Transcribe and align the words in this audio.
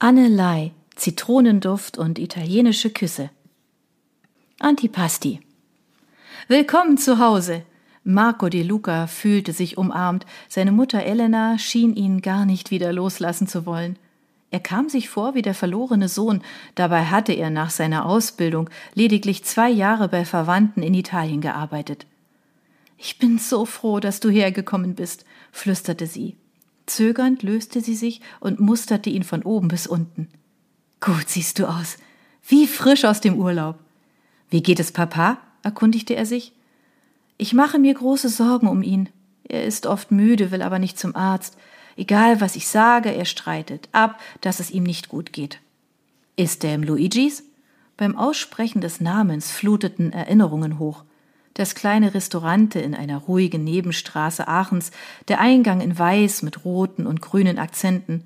Anne 0.00 0.28
Lai, 0.28 0.70
Zitronenduft 0.94 1.98
und 1.98 2.20
italienische 2.20 2.90
Küsse. 2.90 3.30
Antipasti. 4.60 5.40
Willkommen 6.46 6.98
zu 6.98 7.18
Hause. 7.18 7.64
Marco 8.04 8.48
De 8.48 8.62
Luca 8.62 9.08
fühlte 9.08 9.52
sich 9.52 9.76
umarmt, 9.76 10.24
seine 10.48 10.70
Mutter 10.70 11.02
Elena 11.02 11.58
schien 11.58 11.96
ihn 11.96 12.22
gar 12.22 12.46
nicht 12.46 12.70
wieder 12.70 12.92
loslassen 12.92 13.48
zu 13.48 13.66
wollen. 13.66 13.98
Er 14.52 14.60
kam 14.60 14.88
sich 14.88 15.08
vor 15.08 15.34
wie 15.34 15.42
der 15.42 15.54
verlorene 15.54 16.08
Sohn, 16.08 16.42
dabei 16.76 17.06
hatte 17.06 17.32
er 17.32 17.50
nach 17.50 17.70
seiner 17.70 18.06
Ausbildung 18.06 18.70
lediglich 18.94 19.42
zwei 19.42 19.68
Jahre 19.68 20.06
bei 20.06 20.24
Verwandten 20.24 20.84
in 20.84 20.94
Italien 20.94 21.40
gearbeitet. 21.40 22.06
Ich 22.98 23.18
bin 23.18 23.38
so 23.38 23.64
froh, 23.64 23.98
dass 23.98 24.20
du 24.20 24.30
hergekommen 24.30 24.94
bist, 24.94 25.24
flüsterte 25.50 26.06
sie. 26.06 26.36
Zögernd 26.88 27.42
löste 27.42 27.80
sie 27.80 27.94
sich 27.94 28.20
und 28.40 28.60
musterte 28.60 29.10
ihn 29.10 29.22
von 29.22 29.42
oben 29.42 29.68
bis 29.68 29.86
unten. 29.86 30.28
Gut 31.00 31.28
siehst 31.28 31.58
du 31.58 31.66
aus. 31.66 31.96
Wie 32.46 32.66
frisch 32.66 33.04
aus 33.04 33.20
dem 33.20 33.38
Urlaub. 33.38 33.78
Wie 34.50 34.62
geht 34.62 34.80
es 34.80 34.92
Papa? 34.92 35.38
erkundigte 35.62 36.14
er 36.14 36.26
sich. 36.26 36.52
Ich 37.36 37.52
mache 37.52 37.78
mir 37.78 37.94
große 37.94 38.28
Sorgen 38.28 38.68
um 38.68 38.82
ihn. 38.82 39.08
Er 39.44 39.64
ist 39.64 39.86
oft 39.86 40.10
müde, 40.10 40.50
will 40.50 40.62
aber 40.62 40.78
nicht 40.78 40.98
zum 40.98 41.14
Arzt. 41.14 41.56
Egal, 41.96 42.40
was 42.40 42.56
ich 42.56 42.68
sage, 42.68 43.12
er 43.12 43.24
streitet 43.24 43.88
ab, 43.92 44.20
dass 44.40 44.60
es 44.60 44.70
ihm 44.70 44.84
nicht 44.84 45.08
gut 45.08 45.32
geht. 45.32 45.60
Ist 46.36 46.64
er 46.64 46.74
im 46.74 46.82
Luigis? 46.82 47.44
Beim 47.96 48.16
Aussprechen 48.16 48.80
des 48.80 49.00
Namens 49.00 49.50
fluteten 49.50 50.12
Erinnerungen 50.12 50.78
hoch 50.78 51.04
das 51.58 51.74
kleine 51.74 52.14
Restaurante 52.14 52.78
in 52.78 52.94
einer 52.94 53.18
ruhigen 53.18 53.64
Nebenstraße 53.64 54.46
Aachens, 54.46 54.92
der 55.26 55.40
Eingang 55.40 55.80
in 55.80 55.98
weiß 55.98 56.42
mit 56.42 56.64
roten 56.64 57.04
und 57.04 57.20
grünen 57.20 57.58
Akzenten. 57.58 58.24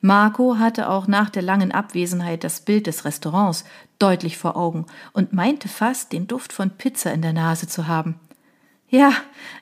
Marco 0.00 0.56
hatte 0.58 0.88
auch 0.88 1.06
nach 1.06 1.28
der 1.28 1.42
langen 1.42 1.72
Abwesenheit 1.72 2.42
das 2.42 2.60
Bild 2.62 2.86
des 2.86 3.04
Restaurants 3.04 3.64
deutlich 3.98 4.38
vor 4.38 4.56
Augen 4.56 4.86
und 5.12 5.34
meinte 5.34 5.68
fast, 5.68 6.12
den 6.12 6.26
Duft 6.26 6.54
von 6.54 6.70
Pizza 6.70 7.12
in 7.12 7.20
der 7.20 7.34
Nase 7.34 7.66
zu 7.66 7.86
haben. 7.86 8.18
Ja, 8.88 9.12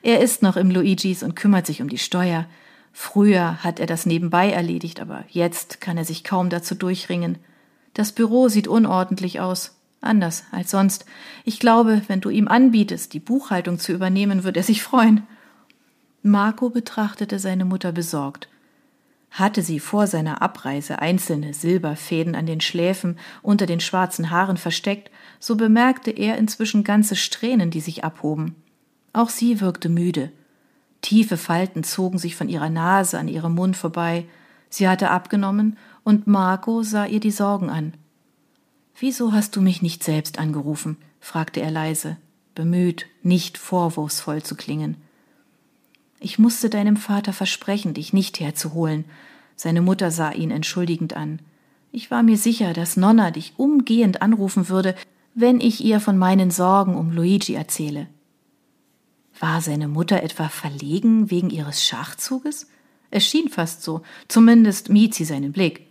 er 0.01 0.21
ist 0.21 0.41
noch 0.41 0.55
im 0.55 0.71
Luigis 0.71 1.21
und 1.21 1.35
kümmert 1.35 1.65
sich 1.65 1.81
um 1.81 1.89
die 1.89 1.97
Steuer. 1.97 2.45
Früher 2.93 3.61
hat 3.65 3.81
er 3.81 3.85
das 3.85 4.05
nebenbei 4.05 4.49
erledigt, 4.49 5.01
aber 5.01 5.25
jetzt 5.27 5.81
kann 5.81 5.97
er 5.97 6.05
sich 6.05 6.23
kaum 6.23 6.49
dazu 6.49 6.73
durchringen. 6.73 7.37
Das 7.93 8.13
Büro 8.13 8.47
sieht 8.47 8.69
unordentlich 8.69 9.41
aus. 9.41 9.78
Anders 10.01 10.45
als 10.51 10.71
sonst. 10.71 11.05
Ich 11.43 11.59
glaube, 11.59 12.01
wenn 12.07 12.21
du 12.21 12.29
ihm 12.29 12.47
anbietest, 12.47 13.13
die 13.13 13.19
Buchhaltung 13.19 13.79
zu 13.79 13.91
übernehmen, 13.91 14.43
wird 14.43 14.55
er 14.55 14.63
sich 14.63 14.81
freuen. 14.81 15.27
Marco 16.21 16.69
betrachtete 16.69 17.39
seine 17.39 17.65
Mutter 17.65 17.91
besorgt. 17.91 18.49
Hatte 19.31 19.61
sie 19.61 19.79
vor 19.79 20.07
seiner 20.07 20.41
Abreise 20.41 20.99
einzelne 20.99 21.53
Silberfäden 21.53 22.35
an 22.35 22.45
den 22.45 22.61
Schläfen 22.61 23.17
unter 23.41 23.65
den 23.65 23.79
schwarzen 23.79 24.31
Haaren 24.31 24.57
versteckt, 24.57 25.11
so 25.39 25.55
bemerkte 25.55 26.11
er 26.11 26.37
inzwischen 26.37 26.83
ganze 26.83 27.15
Strähnen, 27.15 27.69
die 27.69 27.81
sich 27.81 28.03
abhoben. 28.03 28.55
Auch 29.13 29.29
sie 29.29 29.61
wirkte 29.61 29.89
müde. 29.89 30.31
Tiefe 31.01 31.37
Falten 31.37 31.83
zogen 31.83 32.17
sich 32.17 32.35
von 32.35 32.49
ihrer 32.49 32.69
Nase 32.69 33.19
an 33.19 33.27
ihrem 33.27 33.53
Mund 33.53 33.77
vorbei. 33.77 34.25
Sie 34.69 34.87
hatte 34.87 35.09
abgenommen, 35.09 35.77
und 36.03 36.27
Marco 36.27 36.83
sah 36.83 37.05
ihr 37.05 37.19
die 37.19 37.31
Sorgen 37.31 37.69
an. 37.69 37.93
Wieso 38.99 39.31
hast 39.31 39.55
du 39.55 39.61
mich 39.61 39.81
nicht 39.81 40.03
selbst 40.03 40.39
angerufen? 40.39 40.97
fragte 41.21 41.61
er 41.61 41.71
leise, 41.71 42.17
bemüht, 42.53 43.05
nicht 43.23 43.57
vorwurfsvoll 43.57 44.43
zu 44.43 44.55
klingen. 44.55 44.97
Ich 46.19 46.37
musste 46.37 46.69
deinem 46.69 46.97
Vater 46.97 47.31
versprechen, 47.31 47.93
dich 47.93 48.11
nicht 48.11 48.41
herzuholen. 48.41 49.05
Seine 49.55 49.81
Mutter 49.81 50.11
sah 50.11 50.31
ihn 50.31 50.51
entschuldigend 50.51 51.13
an. 51.15 51.39
Ich 51.93 52.11
war 52.11 52.23
mir 52.23 52.37
sicher, 52.37 52.73
dass 52.73 52.97
Nonna 52.97 53.31
dich 53.31 53.53
umgehend 53.55 54.21
anrufen 54.21 54.67
würde, 54.67 54.95
wenn 55.33 55.61
ich 55.61 55.83
ihr 55.83 56.01
von 56.01 56.17
meinen 56.17 56.51
Sorgen 56.51 56.95
um 56.95 57.11
Luigi 57.11 57.53
erzähle. 57.53 58.07
War 59.39 59.61
seine 59.61 59.87
Mutter 59.87 60.21
etwa 60.21 60.49
verlegen 60.49 61.31
wegen 61.31 61.49
ihres 61.49 61.85
Schachzuges? 61.85 62.67
Es 63.11 63.25
schien 63.25 63.47
fast 63.47 63.81
so, 63.81 64.01
zumindest 64.27 64.89
mied 64.89 65.15
sie 65.15 65.23
seinen 65.23 65.53
Blick. 65.53 65.87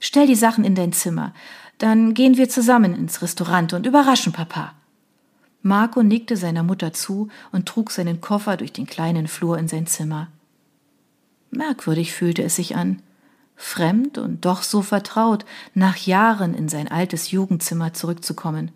Stell 0.00 0.26
die 0.26 0.34
Sachen 0.34 0.64
in 0.64 0.74
dein 0.74 0.92
Zimmer. 0.92 1.32
Dann 1.78 2.14
gehen 2.14 2.36
wir 2.36 2.48
zusammen 2.48 2.94
ins 2.94 3.22
Restaurant 3.22 3.72
und 3.72 3.86
überraschen 3.86 4.32
Papa. 4.32 4.74
Marco 5.62 6.02
nickte 6.02 6.36
seiner 6.36 6.62
Mutter 6.62 6.92
zu 6.92 7.28
und 7.52 7.66
trug 7.66 7.90
seinen 7.90 8.20
Koffer 8.20 8.56
durch 8.56 8.72
den 8.72 8.86
kleinen 8.86 9.28
Flur 9.28 9.58
in 9.58 9.68
sein 9.68 9.86
Zimmer. 9.86 10.28
Merkwürdig 11.50 12.12
fühlte 12.12 12.42
es 12.42 12.56
sich 12.56 12.76
an. 12.76 13.00
Fremd 13.54 14.18
und 14.18 14.44
doch 14.44 14.62
so 14.62 14.82
vertraut, 14.82 15.44
nach 15.74 15.96
Jahren 15.96 16.54
in 16.54 16.68
sein 16.68 16.88
altes 16.88 17.30
Jugendzimmer 17.30 17.92
zurückzukommen. 17.92 18.72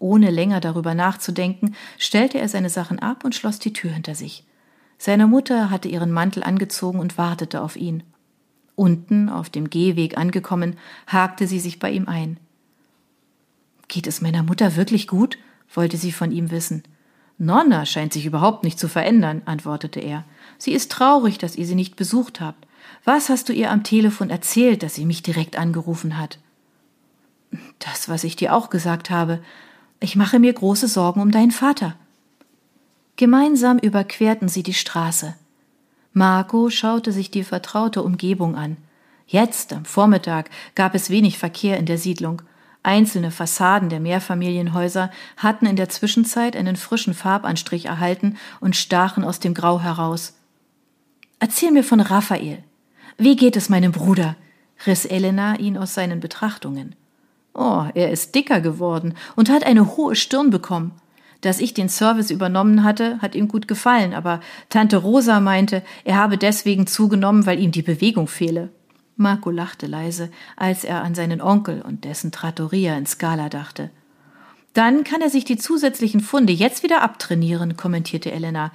Ohne 0.00 0.30
länger 0.30 0.60
darüber 0.60 0.94
nachzudenken, 0.94 1.76
stellte 1.98 2.38
er 2.38 2.48
seine 2.48 2.70
Sachen 2.70 2.98
ab 2.98 3.24
und 3.24 3.34
schloss 3.34 3.58
die 3.58 3.72
Tür 3.72 3.92
hinter 3.92 4.14
sich. 4.14 4.44
Seine 4.96 5.26
Mutter 5.26 5.70
hatte 5.70 5.88
ihren 5.88 6.10
Mantel 6.10 6.42
angezogen 6.42 6.98
und 6.98 7.18
wartete 7.18 7.60
auf 7.62 7.76
ihn. 7.76 8.02
Unten, 8.78 9.28
auf 9.28 9.50
dem 9.50 9.70
Gehweg 9.70 10.16
angekommen, 10.16 10.76
hakte 11.08 11.48
sie 11.48 11.58
sich 11.58 11.80
bei 11.80 11.90
ihm 11.90 12.06
ein. 12.06 12.38
Geht 13.88 14.06
es 14.06 14.20
meiner 14.20 14.44
Mutter 14.44 14.76
wirklich 14.76 15.08
gut? 15.08 15.36
wollte 15.74 15.96
sie 15.96 16.12
von 16.12 16.30
ihm 16.30 16.52
wissen. 16.52 16.84
Nonna 17.38 17.86
scheint 17.86 18.12
sich 18.12 18.24
überhaupt 18.24 18.62
nicht 18.62 18.78
zu 18.78 18.86
verändern, 18.86 19.42
antwortete 19.46 19.98
er. 19.98 20.24
Sie 20.58 20.72
ist 20.72 20.92
traurig, 20.92 21.38
dass 21.38 21.56
ihr 21.56 21.66
sie 21.66 21.74
nicht 21.74 21.96
besucht 21.96 22.40
habt. 22.40 22.68
Was 23.04 23.28
hast 23.28 23.48
du 23.48 23.52
ihr 23.52 23.72
am 23.72 23.82
Telefon 23.82 24.30
erzählt, 24.30 24.84
dass 24.84 24.94
sie 24.94 25.06
mich 25.06 25.24
direkt 25.24 25.58
angerufen 25.58 26.16
hat? 26.16 26.38
Das, 27.80 28.08
was 28.08 28.22
ich 28.22 28.36
dir 28.36 28.54
auch 28.54 28.70
gesagt 28.70 29.10
habe. 29.10 29.42
Ich 29.98 30.14
mache 30.14 30.38
mir 30.38 30.52
große 30.52 30.86
Sorgen 30.86 31.20
um 31.20 31.32
deinen 31.32 31.50
Vater. 31.50 31.96
Gemeinsam 33.16 33.78
überquerten 33.78 34.48
sie 34.48 34.62
die 34.62 34.74
Straße. 34.74 35.34
Marco 36.12 36.70
schaute 36.70 37.12
sich 37.12 37.30
die 37.30 37.44
vertraute 37.44 38.02
Umgebung 38.02 38.56
an. 38.56 38.76
Jetzt, 39.26 39.72
am 39.72 39.84
Vormittag, 39.84 40.50
gab 40.74 40.94
es 40.94 41.10
wenig 41.10 41.38
Verkehr 41.38 41.76
in 41.76 41.86
der 41.86 41.98
Siedlung. 41.98 42.42
Einzelne 42.82 43.30
Fassaden 43.30 43.90
der 43.90 44.00
Mehrfamilienhäuser 44.00 45.10
hatten 45.36 45.66
in 45.66 45.76
der 45.76 45.90
Zwischenzeit 45.90 46.56
einen 46.56 46.76
frischen 46.76 47.12
Farbanstrich 47.12 47.86
erhalten 47.86 48.38
und 48.60 48.76
stachen 48.76 49.24
aus 49.24 49.40
dem 49.40 49.52
Grau 49.52 49.80
heraus. 49.80 50.34
Erzähl 51.40 51.70
mir 51.70 51.84
von 51.84 52.00
Raphael. 52.00 52.64
Wie 53.18 53.36
geht 53.36 53.56
es 53.56 53.68
meinem 53.68 53.92
Bruder? 53.92 54.36
riss 54.86 55.04
Elena 55.04 55.56
ihn 55.56 55.76
aus 55.76 55.94
seinen 55.94 56.20
Betrachtungen. 56.20 56.94
Oh, 57.52 57.86
er 57.94 58.10
ist 58.10 58.34
dicker 58.34 58.60
geworden 58.60 59.14
und 59.34 59.50
hat 59.50 59.64
eine 59.64 59.96
hohe 59.96 60.14
Stirn 60.14 60.50
bekommen. 60.50 60.92
Dass 61.40 61.60
ich 61.60 61.72
den 61.72 61.88
Service 61.88 62.30
übernommen 62.30 62.82
hatte, 62.82 63.18
hat 63.20 63.34
ihm 63.34 63.46
gut 63.46 63.68
gefallen, 63.68 64.12
aber 64.12 64.40
Tante 64.70 64.96
Rosa 64.96 65.38
meinte, 65.38 65.82
er 66.04 66.16
habe 66.16 66.36
deswegen 66.36 66.86
zugenommen, 66.86 67.46
weil 67.46 67.60
ihm 67.60 67.70
die 67.70 67.82
Bewegung 67.82 68.26
fehle. 68.26 68.70
Marco 69.16 69.50
lachte 69.50 69.86
leise, 69.86 70.30
als 70.56 70.84
er 70.84 71.02
an 71.02 71.14
seinen 71.14 71.40
Onkel 71.40 71.82
und 71.82 72.04
dessen 72.04 72.32
Trattoria 72.32 72.96
in 72.96 73.06
Scala 73.06 73.48
dachte. 73.48 73.90
Dann 74.74 75.02
kann 75.02 75.20
er 75.20 75.30
sich 75.30 75.44
die 75.44 75.56
zusätzlichen 75.56 76.20
Funde 76.20 76.52
jetzt 76.52 76.82
wieder 76.82 77.02
abtrainieren, 77.02 77.76
kommentierte 77.76 78.30
Elena. 78.30 78.70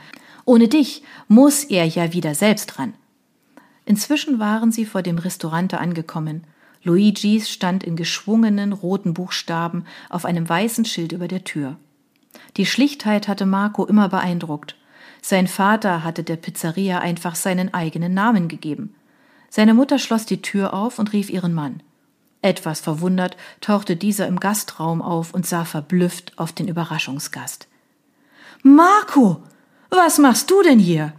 Ohne 0.46 0.68
dich 0.68 1.04
muss 1.28 1.64
er 1.64 1.86
ja 1.86 2.12
wieder 2.12 2.36
selbst 2.36 2.68
dran. 2.68 2.94
Inzwischen 3.86 4.40
waren 4.40 4.72
sie 4.72 4.86
vor 4.86 5.02
dem 5.02 5.18
Restaurante 5.18 5.80
angekommen. 5.80 6.44
Luigis 6.84 7.50
stand 7.50 7.84
in 7.84 7.96
geschwungenen 7.96 8.74
roten 8.74 9.14
Buchstaben 9.14 9.86
auf 10.10 10.26
einem 10.26 10.48
weißen 10.48 10.84
Schild 10.84 11.14
über 11.14 11.30
der 11.30 11.46
Tür. 11.46 11.78
Die 12.58 12.66
Schlichtheit 12.66 13.28
hatte 13.28 13.46
Marco 13.46 13.86
immer 13.86 14.10
beeindruckt. 14.10 14.76
Sein 15.22 15.48
Vater 15.48 16.04
hatte 16.04 16.24
der 16.24 16.36
Pizzeria 16.36 17.00
einfach 17.00 17.36
seinen 17.36 17.74
eigenen 17.74 18.14
Namen 18.14 18.48
gegeben. 18.48 18.96
Seine 19.50 19.74
Mutter 19.74 20.00
schloss 20.00 20.26
die 20.26 20.42
Tür 20.42 20.74
auf 20.74 21.00
und 21.00 21.14
rief 21.14 21.30
ihren 21.30 21.54
Mann. 21.54 21.82
Etwas 22.42 22.82
verwundert 22.82 23.38
tauchte 23.62 23.96
dieser 23.96 24.28
im 24.28 24.40
Gastraum 24.40 25.02
auf 25.02 25.34
und 25.34 25.46
sah 25.48 25.64
verblüfft 25.64 26.38
auf 26.38 26.52
den 26.52 26.68
Überraschungsgast. 26.68 27.68
Marco, 28.64 29.42
was 29.90 30.18
machst 30.18 30.52
du 30.52 30.62
denn 30.62 30.80
hier? 30.80 31.14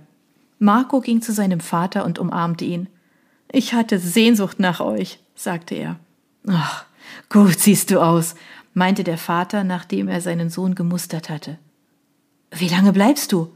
Marco 0.58 1.00
ging 1.00 1.22
zu 1.22 1.32
seinem 1.32 1.60
Vater 1.60 2.04
und 2.04 2.18
umarmte 2.18 2.64
ihn. 2.64 2.88
Ich 3.50 3.72
hatte 3.72 3.98
Sehnsucht 3.98 4.60
nach 4.60 4.80
euch, 4.80 5.20
sagte 5.34 5.74
er. 5.74 5.96
Ach, 6.46 6.84
gut 7.28 7.58
siehst 7.58 7.90
du 7.90 8.00
aus, 8.00 8.34
meinte 8.74 9.04
der 9.04 9.18
Vater, 9.18 9.64
nachdem 9.64 10.08
er 10.08 10.20
seinen 10.20 10.50
Sohn 10.50 10.74
gemustert 10.74 11.30
hatte. 11.30 11.58
Wie 12.50 12.68
lange 12.68 12.92
bleibst 12.92 13.32
du? 13.32 13.52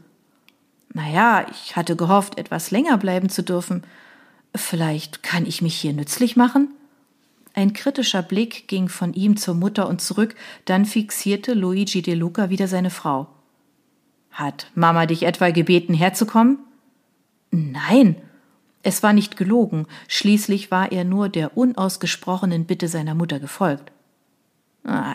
Na 0.93 1.07
ja, 1.07 1.45
ich 1.51 1.75
hatte 1.75 1.95
gehofft, 1.95 2.37
etwas 2.37 2.71
länger 2.71 2.97
bleiben 2.97 3.29
zu 3.29 3.43
dürfen. 3.43 3.83
Vielleicht 4.55 5.21
kann 5.21 5.45
ich 5.45 5.61
mich 5.61 5.75
hier 5.75 5.93
nützlich 5.93 6.35
machen? 6.35 6.69
Ein 7.53 7.73
kritischer 7.73 8.21
Blick 8.21 8.67
ging 8.67 8.89
von 8.89 9.13
ihm 9.13 9.37
zur 9.37 9.55
Mutter 9.55 9.87
und 9.87 10.01
zurück, 10.01 10.35
dann 10.65 10.85
fixierte 10.85 11.53
Luigi 11.53 12.01
De 12.01 12.15
Luca 12.15 12.49
wieder 12.49 12.67
seine 12.67 12.89
Frau. 12.89 13.27
Hat 14.31 14.71
Mama 14.75 15.05
dich 15.05 15.23
etwa 15.23 15.49
gebeten, 15.49 15.93
herzukommen? 15.93 16.59
Nein. 17.51 18.15
Es 18.81 19.03
war 19.03 19.11
nicht 19.11 19.35
gelogen, 19.35 19.87
schließlich 20.07 20.71
war 20.71 20.91
er 20.91 21.03
nur 21.03 21.27
der 21.27 21.57
unausgesprochenen 21.57 22.65
Bitte 22.65 22.87
seiner 22.87 23.13
Mutter 23.13 23.39
gefolgt. 23.39 23.91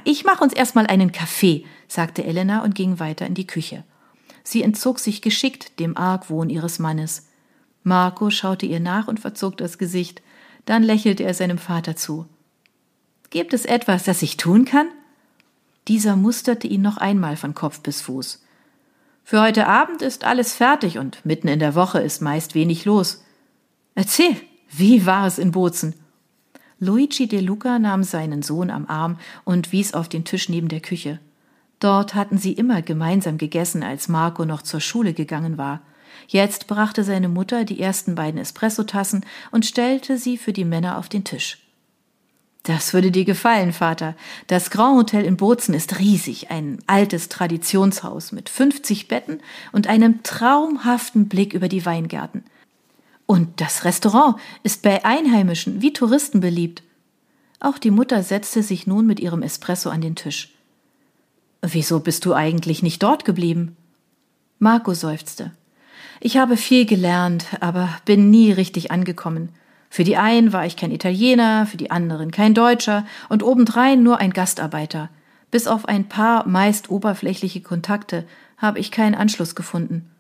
Ich 0.05 0.25
mach 0.25 0.41
uns 0.41 0.53
erstmal 0.53 0.87
einen 0.87 1.13
Kaffee, 1.13 1.65
sagte 1.89 2.25
Elena 2.25 2.63
und 2.63 2.75
ging 2.75 2.99
weiter 2.99 3.27
in 3.27 3.35
die 3.35 3.47
Küche. 3.47 3.85
Sie 4.43 4.63
entzog 4.63 4.99
sich 4.99 5.23
geschickt 5.23 5.81
dem 5.81 5.97
Argwohn 5.97 6.51
ihres 6.51 6.79
Mannes. 6.79 7.29
Marco 7.83 8.31
schaute 8.31 8.67
ihr 8.67 8.81
nach 8.81 9.09
und 9.09 9.19
verzog 9.19 9.57
das 9.57 9.79
Gesicht. 9.79 10.23
Dann 10.67 10.83
lächelte 10.83 11.25
er 11.25 11.35
seinem 11.35 11.59
Vater 11.59 11.97
zu. 11.97 12.27
Gibt 13.31 13.55
es 13.55 13.65
etwas, 13.65 14.05
das 14.05 14.23
ich 14.23 14.37
tun 14.37 14.67
kann? 14.67 14.89
Dieser 15.89 16.17
musterte 16.17 16.67
ihn 16.67 16.83
noch 16.83 16.99
einmal 16.99 17.37
von 17.37 17.55
Kopf 17.55 17.81
bis 17.81 18.03
Fuß. 18.03 18.43
Für 19.25 19.41
heute 19.41 19.67
Abend 19.67 20.03
ist 20.03 20.25
alles 20.25 20.55
fertig 20.55 20.99
und 20.99 21.25
mitten 21.25 21.49
in 21.49 21.59
der 21.59 21.75
Woche 21.75 22.01
ist 22.01 22.21
meist 22.21 22.55
wenig 22.55 22.85
los. 22.85 23.25
Erzähl, 23.95 24.37
wie 24.71 25.07
war 25.07 25.27
es 25.27 25.39
in 25.39 25.51
Bozen? 25.51 25.95
Luigi 26.81 27.29
De 27.29 27.41
Luca 27.41 27.79
nahm 27.79 28.03
seinen 28.03 28.43
Sohn 28.43 28.71
am 28.71 28.87
Arm 28.87 29.19
und 29.45 29.73
wies 29.73 29.95
auf 29.95 30.09
den 30.09 30.25
Tisch 30.25 30.49
neben 30.49 30.69
der 30.69 30.81
Küche. 30.81 31.21
Dort 31.81 32.15
hatten 32.15 32.39
sie 32.39 32.53
immer 32.53 32.83
gemeinsam 32.83 33.39
gegessen, 33.39 33.83
als 33.83 34.09
Marco 34.09 34.45
noch 34.45 34.63
zur 34.63 34.81
Schule 34.81 35.13
gegangen 35.13 35.59
war. 35.59 35.81
Jetzt 36.29 36.67
brachte 36.67 37.05
seine 37.05 37.29
Mutter 37.29 37.65
die 37.65 37.81
ersten 37.81 38.15
beiden 38.15 38.41
Espressotassen 38.41 39.25
und 39.51 39.67
stellte 39.67 40.17
sie 40.19 40.39
für 40.39 40.53
die 40.53 40.65
Männer 40.65 40.99
auf 40.99 41.09
den 41.09 41.25
Tisch. 41.25 41.59
Das 42.63 42.95
würde 42.95 43.11
dir 43.11 43.27
gefallen, 43.27 43.75
Vater. 43.75 44.17
Das 44.47 44.71
Grand 44.71 44.97
Hotel 44.97 45.27
in 45.27 45.37
Bozen 45.37 45.75
ist 45.75 45.99
riesig, 45.99 46.51
ein 46.51 46.79
altes 46.87 47.29
Traditionshaus 47.29 48.33
mit 48.33 48.49
50 48.49 49.07
Betten 49.07 49.41
und 49.73 49.87
einem 49.87 50.23
traumhaften 50.23 51.29
Blick 51.29 51.53
über 51.53 51.69
die 51.69 51.85
Weingärten. 51.85 52.43
Und 53.27 53.61
das 53.61 53.85
Restaurant 53.85 54.37
ist 54.63 54.83
bei 54.83 55.05
Einheimischen 55.05 55.81
wie 55.81 55.93
Touristen 55.93 56.41
beliebt. 56.41 56.83
Auch 57.61 57.79
die 57.79 57.91
Mutter 57.91 58.23
setzte 58.23 58.63
sich 58.63 58.87
nun 58.87 59.07
mit 59.07 59.21
ihrem 59.21 59.43
Espresso 59.43 59.89
an 59.89 60.03
den 60.03 60.17
Tisch. 60.17 60.51
Wieso 61.63 62.01
bist 62.01 62.27
du 62.27 62.35
eigentlich 62.35 62.83
nicht 62.83 63.03
dort 63.03 63.25
geblieben? 63.25 63.77
Marco 64.59 64.93
seufzte. 64.93 65.53
Ich 66.21 66.37
habe 66.37 66.57
viel 66.57 66.85
gelernt, 66.85 67.47
aber 67.61 67.89
bin 68.05 68.31
nie 68.31 68.53
richtig 68.53 68.91
angekommen. 68.91 69.49
Für 69.89 70.05
die 70.05 70.17
einen 70.17 70.53
war 70.53 70.67
ich 70.67 70.77
kein 70.77 70.91
Italiener, 70.91 71.67
für 71.67 71.77
die 71.77 71.91
anderen 71.91 72.31
kein 72.31 72.53
Deutscher 72.53 73.07
und 73.29 73.43
obendrein 73.43 74.03
nur 74.03 74.19
ein 74.19 74.33
Gastarbeiter. 74.33 75.09
Bis 75.51 75.67
auf 75.67 75.87
ein 75.87 76.09
paar 76.09 76.49
meist 76.49 76.91
oberflächliche 76.91 77.61
Kontakte 77.61 78.27
habe 78.59 78.79
ich 78.79 78.91
keinen 78.91 79.15
Anschluss 79.15 79.55
gefunden. 79.55 80.11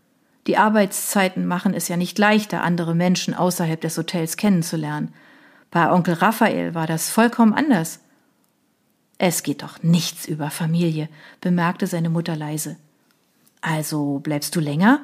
Die 0.47 0.59
Arbeitszeiten 0.59 1.47
machen 1.47 1.73
es 1.75 1.89
ja 1.89 1.97
nicht 1.97 2.19
leichter, 2.19 2.63
andere 2.63 2.95
Menschen 2.95 3.35
außerhalb 3.35 3.81
des 3.81 3.97
Hotels 3.97 4.37
kennenzulernen. 4.37 5.15
Bei 5.71 5.91
Onkel 5.91 6.15
Raphael 6.15 6.75
war 6.75 6.87
das 6.87 7.11
vollkommen 7.11 7.55
anders. 7.55 8.01
Es 9.19 9.43
geht 9.43 9.63
doch 9.63 9.83
nichts 9.83 10.27
über 10.27 10.51
Familie, 10.51 11.09
bemerkte 11.41 11.87
seine 11.87 12.11
Mutter 12.11 12.37
leise. 12.37 12.77
Also 13.61 14.19
bleibst 14.19 14.55
du 14.57 14.61
länger? 14.61 15.01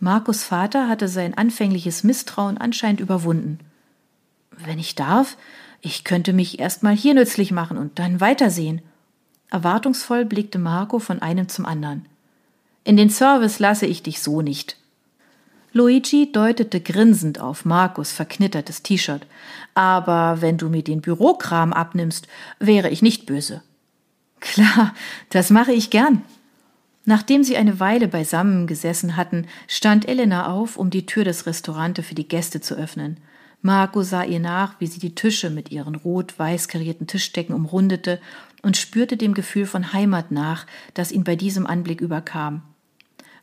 Markus 0.00 0.42
Vater 0.42 0.88
hatte 0.88 1.08
sein 1.08 1.38
anfängliches 1.38 2.02
Misstrauen 2.02 2.58
anscheinend 2.58 3.00
überwunden. 3.00 3.60
Wenn 4.50 4.78
ich 4.78 4.94
darf, 4.94 5.36
ich 5.80 6.04
könnte 6.04 6.32
mich 6.32 6.58
erst 6.58 6.82
mal 6.82 6.96
hier 6.96 7.14
nützlich 7.14 7.52
machen 7.52 7.78
und 7.78 7.98
dann 7.98 8.20
weitersehen. 8.20 8.82
Erwartungsvoll 9.50 10.24
blickte 10.24 10.58
Marco 10.58 10.98
von 10.98 11.22
einem 11.22 11.48
zum 11.48 11.66
anderen. 11.66 12.06
In 12.86 12.96
den 12.96 13.10
Service 13.10 13.58
lasse 13.58 13.84
ich 13.84 14.04
dich 14.04 14.20
so 14.20 14.42
nicht. 14.42 14.76
Luigi 15.72 16.30
deutete 16.30 16.80
grinsend 16.80 17.40
auf 17.40 17.64
Markus 17.64 18.12
verknittertes 18.12 18.84
T-Shirt. 18.84 19.26
Aber 19.74 20.40
wenn 20.40 20.56
du 20.56 20.68
mir 20.68 20.84
den 20.84 21.00
Bürokram 21.00 21.72
abnimmst, 21.72 22.28
wäre 22.60 22.88
ich 22.88 23.02
nicht 23.02 23.26
böse. 23.26 23.64
Klar, 24.38 24.94
das 25.30 25.50
mache 25.50 25.72
ich 25.72 25.90
gern. 25.90 26.22
Nachdem 27.04 27.42
sie 27.42 27.56
eine 27.56 27.80
Weile 27.80 28.06
beisammen 28.06 28.68
gesessen 28.68 29.16
hatten, 29.16 29.48
stand 29.66 30.06
Elena 30.06 30.46
auf, 30.46 30.76
um 30.76 30.90
die 30.90 31.06
Tür 31.06 31.24
des 31.24 31.44
Restaurants 31.44 32.06
für 32.06 32.14
die 32.14 32.28
Gäste 32.28 32.60
zu 32.60 32.76
öffnen. 32.76 33.16
Marco 33.62 34.04
sah 34.04 34.22
ihr 34.22 34.38
nach, 34.38 34.78
wie 34.78 34.86
sie 34.86 35.00
die 35.00 35.16
Tische 35.16 35.50
mit 35.50 35.72
ihren 35.72 35.96
rot-weiß 35.96 36.68
karierten 36.68 37.08
Tischdecken 37.08 37.52
umrundete 37.52 38.20
und 38.62 38.76
spürte 38.76 39.16
dem 39.16 39.34
Gefühl 39.34 39.66
von 39.66 39.92
Heimat 39.92 40.30
nach, 40.30 40.66
das 40.94 41.10
ihn 41.10 41.24
bei 41.24 41.34
diesem 41.34 41.66
Anblick 41.66 42.00
überkam. 42.00 42.62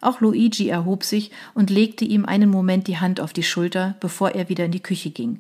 Auch 0.04 0.20
Luigi 0.20 0.68
erhob 0.68 1.04
sich 1.04 1.32
und 1.54 1.70
legte 1.70 2.04
ihm 2.04 2.26
einen 2.26 2.50
Moment 2.50 2.88
die 2.88 2.98
Hand 2.98 3.22
auf 3.22 3.32
die 3.32 3.44
Schulter, 3.44 3.96
bevor 4.00 4.32
er 4.32 4.50
wieder 4.50 4.66
in 4.66 4.72
die 4.72 4.84
Küche 4.84 5.12
ging. 5.12 5.40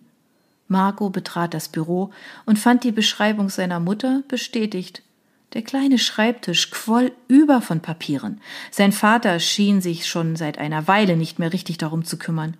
Marco 0.67 1.09
betrat 1.09 1.53
das 1.53 1.67
Büro 1.67 2.11
und 2.45 2.57
fand 2.57 2.83
die 2.83 2.93
Beschreibung 2.93 3.49
seiner 3.49 3.79
Mutter 3.79 4.23
bestätigt. 4.27 5.03
Der 5.53 5.61
kleine 5.61 5.99
Schreibtisch 5.99 6.71
quoll 6.71 7.11
über 7.27 7.61
von 7.61 7.81
Papieren. 7.81 8.41
Sein 8.71 8.91
Vater 8.91 9.39
schien 9.39 9.81
sich 9.81 10.07
schon 10.07 10.35
seit 10.35 10.57
einer 10.57 10.87
Weile 10.87 11.17
nicht 11.17 11.37
mehr 11.37 11.53
richtig 11.53 11.77
darum 11.77 12.05
zu 12.05 12.17
kümmern. 12.17 12.55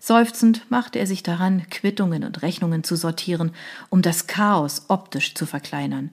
Seufzend 0.00 0.70
machte 0.70 0.98
er 0.98 1.06
sich 1.06 1.22
daran, 1.22 1.68
Quittungen 1.68 2.24
und 2.24 2.42
Rechnungen 2.42 2.84
zu 2.84 2.94
sortieren, 2.96 3.50
um 3.90 4.02
das 4.02 4.26
Chaos 4.26 4.86
optisch 4.88 5.34
zu 5.34 5.44
verkleinern. 5.44 6.10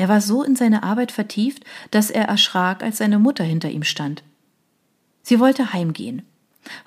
Er 0.00 0.08
war 0.08 0.22
so 0.22 0.42
in 0.42 0.56
seine 0.56 0.82
Arbeit 0.82 1.12
vertieft, 1.12 1.62
dass 1.90 2.08
er 2.08 2.24
erschrak, 2.24 2.82
als 2.82 2.96
seine 2.96 3.18
Mutter 3.18 3.44
hinter 3.44 3.68
ihm 3.68 3.82
stand. 3.82 4.22
Sie 5.22 5.38
wollte 5.38 5.74
heimgehen. 5.74 6.22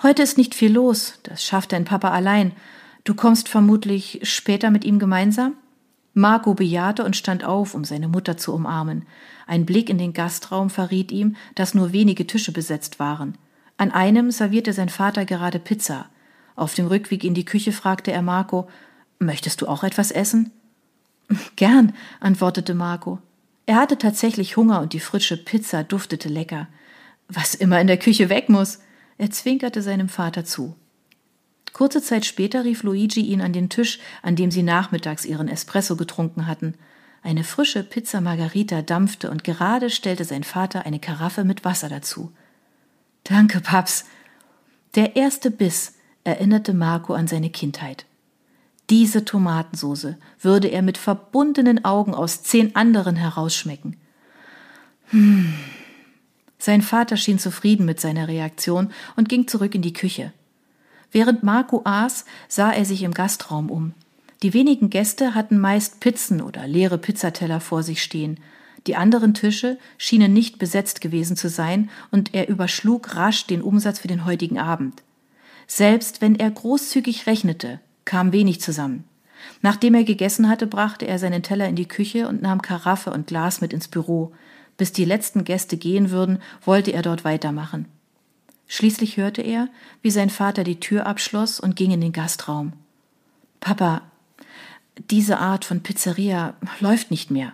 Heute 0.02 0.24
ist 0.24 0.40
nicht 0.40 0.56
viel 0.56 0.72
los, 0.72 1.20
das 1.22 1.46
schafft 1.46 1.74
dein 1.74 1.86
Papa 1.86 2.10
allein. 2.10 2.54
Du 3.04 3.14
kommst 3.14 3.50
vermutlich 3.50 4.22
später 4.24 4.72
mit 4.72 4.84
ihm 4.84 4.98
gemeinsam? 4.98 5.54
Marco 6.16 6.56
bejahte 6.56 7.06
und 7.06 7.16
stand 7.16 7.44
auf, 7.44 7.76
um 7.76 7.84
seine 7.84 8.08
Mutter 8.08 8.36
zu 8.36 8.52
umarmen. 8.52 9.06
Ein 9.46 9.68
Blick 9.68 9.92
in 9.92 10.00
den 10.00 10.14
Gastraum 10.14 10.72
verriet 10.72 11.12
ihm, 11.12 11.36
dass 11.54 11.76
nur 11.76 11.94
wenige 11.94 12.26
Tische 12.26 12.52
besetzt 12.52 12.98
waren. 12.98 13.38
An 13.78 13.92
einem 13.92 14.32
servierte 14.32 14.74
sein 14.74 14.90
Vater 14.90 15.26
gerade 15.26 15.60
Pizza. 15.60 16.08
Auf 16.56 16.74
dem 16.74 16.88
Rückweg 16.88 17.24
in 17.24 17.36
die 17.36 17.46
Küche 17.46 17.74
fragte 17.74 18.12
er 18.12 18.24
Marco, 18.24 18.68
Möchtest 19.20 19.62
du 19.62 19.68
auch 19.68 19.84
etwas 19.84 20.10
essen? 20.10 20.50
Gern, 21.56 21.94
antwortete 22.20 22.74
Marco. 22.74 23.20
Er 23.66 23.78
hatte 23.78 23.98
tatsächlich 23.98 24.58
Hunger 24.58 24.82
und 24.82 24.94
die 24.94 25.00
frische 25.00 25.38
Pizza 25.38 25.84
duftete 25.84 26.30
lecker. 26.30 26.68
Was 27.28 27.56
immer 27.56 27.80
in 27.80 27.88
der 27.88 27.98
Küche 27.98 28.30
weg 28.30 28.50
muss. 28.50 28.80
Er 29.18 29.32
zwinkerte 29.32 29.82
seinem 29.82 30.10
Vater 30.10 30.44
zu. 30.44 30.76
Kurze 31.72 32.02
Zeit 32.02 32.26
später 32.26 32.66
rief 32.66 32.84
Luigi 32.84 33.22
ihn 33.22 33.42
an 33.42 33.54
den 33.54 33.70
Tisch, 33.70 34.00
an 34.22 34.36
dem 34.36 34.52
sie 34.52 34.64
nachmittags 34.64 35.26
ihren 35.26 35.48
Espresso 35.48 35.96
getrunken 35.96 36.46
hatten. 36.46 36.76
Eine 37.24 37.44
frische 37.44 37.84
Pizza 37.84 38.22
Margarita 38.22 38.82
dampfte 38.82 39.32
und 39.32 39.44
gerade 39.44 39.90
stellte 39.90 40.26
sein 40.26 40.44
Vater 40.44 40.86
eine 40.86 41.00
Karaffe 41.00 41.44
mit 41.44 41.64
Wasser 41.64 41.90
dazu. 41.90 42.32
Danke, 43.24 43.62
Paps. 43.62 44.06
Der 44.96 45.16
erste 45.16 45.50
Biss 45.50 45.96
erinnerte 46.24 46.74
Marco 46.74 47.14
an 47.14 47.28
seine 47.28 47.50
Kindheit. 47.50 48.06
Diese 48.90 49.26
Tomatensoße 49.26 50.18
würde 50.42 50.68
er 50.68 50.82
mit 50.82 50.98
verbundenen 50.98 51.86
Augen 51.86 52.14
aus 52.14 52.44
zehn 52.44 52.76
anderen 52.76 53.16
herausschmecken. 53.16 53.98
Hm. 55.08 55.54
Sein 56.58 56.82
Vater 56.82 57.18
schien 57.18 57.40
zufrieden 57.40 57.86
mit 57.86 58.00
seiner 58.00 58.28
Reaktion 58.28 58.92
und 59.16 59.30
ging 59.30 59.48
zurück 59.48 59.76
in 59.76 59.82
die 59.82 59.94
Küche. 59.94 60.32
Während 61.12 61.44
Marco 61.44 61.82
aß, 61.86 62.26
sah 62.48 62.72
er 62.72 62.86
sich 62.86 63.04
im 63.04 63.14
Gastraum 63.14 63.70
um. 63.70 63.94
Die 64.42 64.54
wenigen 64.54 64.90
Gäste 64.90 65.36
hatten 65.36 65.60
meist 65.60 66.00
Pizzen 66.00 66.42
oder 66.42 66.68
leere 66.68 66.98
Pizzateller 66.98 67.60
vor 67.60 67.84
sich 67.84 68.02
stehen. 68.02 68.40
Die 68.88 68.96
anderen 68.96 69.34
Tische 69.34 69.78
schienen 69.98 70.34
nicht 70.34 70.58
besetzt 70.60 71.00
gewesen 71.00 71.38
zu 71.38 71.48
sein, 71.48 71.90
und 72.12 72.34
er 72.34 72.50
überschlug 72.50 73.16
rasch 73.16 73.46
den 73.46 73.62
Umsatz 73.62 74.00
für 74.00 74.10
den 74.10 74.26
heutigen 74.26 74.60
Abend. 74.60 75.04
Selbst 75.68 76.20
wenn 76.22 76.36
er 76.36 76.52
großzügig 76.52 77.26
rechnete, 77.28 77.80
kam 78.06 78.32
wenig 78.32 78.62
zusammen. 78.62 79.06
Nachdem 79.62 79.96
er 79.96 80.04
gegessen 80.04 80.50
hatte, 80.50 80.68
brachte 80.68 81.06
er 81.06 81.20
seinen 81.20 81.44
Teller 81.44 81.68
in 81.68 81.76
die 81.76 81.88
Küche 81.88 82.28
und 82.28 82.42
nahm 82.42 82.62
Karaffe 82.62 83.12
und 83.12 83.28
Glas 83.28 83.62
mit 83.62 83.74
ins 83.74 83.88
Büro. 83.88 84.32
Bis 84.78 84.92
die 84.92 85.06
letzten 85.06 85.44
Gäste 85.44 85.78
gehen 85.78 86.12
würden, 86.12 86.40
wollte 86.64 86.92
er 86.92 87.02
dort 87.02 87.24
weitermachen. 87.26 87.86
Schließlich 88.68 89.18
hörte 89.18 89.42
er, 89.42 89.68
wie 90.02 90.12
sein 90.12 90.30
Vater 90.30 90.64
die 90.64 90.80
Tür 90.80 91.06
abschloss 91.06 91.60
und 91.60 91.76
ging 91.76 91.92
in 91.92 92.02
den 92.02 92.14
Gastraum. 92.14 92.74
Papa, 93.60 94.02
diese 95.10 95.38
Art 95.38 95.66
von 95.66 95.82
Pizzeria 95.82 96.56
läuft 96.80 97.12
nicht 97.12 97.32
mehr. 97.32 97.54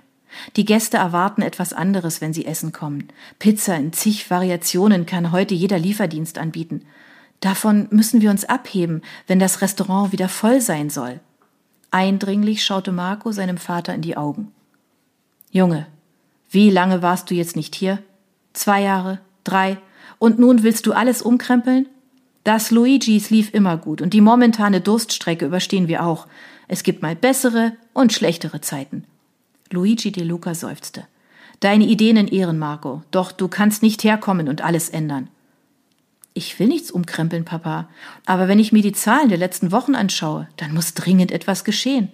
Die 0.56 0.66
Gäste 0.66 0.98
erwarten 0.98 1.42
etwas 1.42 1.74
anderes, 1.74 2.22
wenn 2.22 2.34
sie 2.34 2.46
essen 2.46 2.72
kommen. 2.72 3.08
Pizza 3.40 3.76
in 3.76 3.94
zig 3.94 4.30
Variationen 4.30 5.06
kann 5.06 5.32
heute 5.32 5.56
jeder 5.56 5.80
Lieferdienst 5.80 6.38
anbieten. 6.38 6.86
Davon 7.40 7.88
müssen 7.92 8.22
wir 8.22 8.30
uns 8.30 8.46
abheben, 8.46 9.02
wenn 9.28 9.40
das 9.40 9.62
Restaurant 9.62 10.12
wieder 10.12 10.30
voll 10.30 10.62
sein 10.62 10.90
soll. 10.90 11.20
Eindringlich 11.92 12.64
schaute 12.64 12.92
Marco 12.92 13.32
seinem 13.32 13.58
Vater 13.58 13.94
in 13.94 14.02
die 14.02 14.18
Augen. 14.18 14.52
Junge, 15.52 15.88
wie 16.52 16.70
lange 16.70 17.02
warst 17.02 17.30
du 17.30 17.36
jetzt 17.36 17.56
nicht 17.56 17.76
hier? 17.76 18.00
Zwei 18.54 18.82
Jahre? 18.82 19.20
Drei? 19.44 19.78
Und 20.20 20.38
nun 20.38 20.64
willst 20.64 20.86
du 20.86 20.94
alles 20.94 21.22
umkrempeln? 21.22 21.88
Das 22.44 22.72
Luigis 22.72 23.30
lief 23.30 23.54
immer 23.54 23.78
gut 23.78 24.02
und 24.02 24.14
die 24.14 24.22
momentane 24.22 24.82
Durststrecke 24.82 25.46
überstehen 25.46 25.88
wir 25.88 26.06
auch. 26.06 26.28
Es 26.68 26.84
gibt 26.84 27.02
mal 27.02 27.16
bessere 27.16 27.74
und 27.94 28.14
schlechtere 28.14 28.62
Zeiten. 28.62 29.06
Luigi 29.72 30.12
De 30.12 30.24
Luca 30.24 30.54
seufzte. 30.56 31.06
Deine 31.60 31.86
Ideen 31.86 32.18
in 32.18 32.28
Ehren, 32.28 32.58
Marco, 32.58 33.04
doch 33.12 33.32
du 33.32 33.48
kannst 33.48 33.84
nicht 33.84 34.04
herkommen 34.04 34.48
und 34.48 34.64
alles 34.64 34.90
ändern. 34.90 35.30
Ich 36.34 36.60
will 36.60 36.68
nichts 36.68 36.92
umkrempeln, 36.92 37.44
Papa, 37.46 37.90
aber 38.26 38.48
wenn 38.48 38.60
ich 38.60 38.72
mir 38.72 38.82
die 38.82 38.94
Zahlen 38.94 39.30
der 39.30 39.38
letzten 39.38 39.72
Wochen 39.72 39.96
anschaue, 39.96 40.48
dann 40.58 40.74
muss 40.74 40.94
dringend 40.94 41.32
etwas 41.32 41.64
geschehen. 41.64 42.12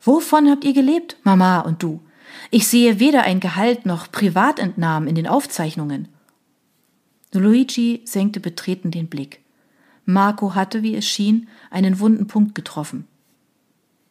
Wovon 0.00 0.48
habt 0.48 0.64
ihr 0.64 0.72
gelebt, 0.72 1.16
Mama 1.24 1.60
und 1.60 1.82
du? 1.82 2.00
Ich 2.50 2.68
sehe 2.68 3.00
weder 3.00 3.22
ein 3.22 3.40
Gehalt 3.40 3.86
noch 3.86 4.10
Privatentnahmen 4.10 5.08
in 5.08 5.14
den 5.14 5.26
Aufzeichnungen. 5.26 6.08
Luigi 7.32 8.02
senkte 8.04 8.40
betreten 8.40 8.90
den 8.90 9.08
Blick. 9.08 9.40
Marco 10.04 10.54
hatte, 10.54 10.82
wie 10.82 10.96
es 10.96 11.06
schien, 11.06 11.48
einen 11.70 12.00
wunden 12.00 12.26
Punkt 12.26 12.54
getroffen. 12.54 13.06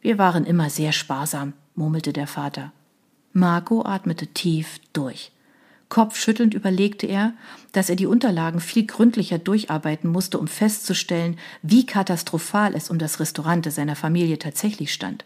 Wir 0.02 0.18
waren 0.18 0.46
immer 0.46 0.70
sehr 0.70 0.92
sparsam, 0.92 1.54
murmelte 1.76 2.14
der 2.14 2.28
Vater. 2.28 2.72
Marco 3.34 3.84
atmete 3.84 4.28
tief 4.28 4.80
durch. 4.94 5.32
Kopfschüttelnd 5.90 6.54
überlegte 6.54 7.08
er, 7.08 7.34
dass 7.72 7.90
er 7.90 7.96
die 7.96 8.06
Unterlagen 8.06 8.60
viel 8.60 8.86
gründlicher 8.86 9.40
durcharbeiten 9.40 10.10
musste, 10.10 10.38
um 10.38 10.48
festzustellen, 10.48 11.38
wie 11.64 11.86
katastrophal 11.86 12.76
es 12.76 12.90
um 12.90 13.00
das 13.00 13.20
Restaurant 13.20 13.72
seiner 13.72 13.96
Familie 13.96 14.38
tatsächlich 14.38 14.94
stand. 14.94 15.26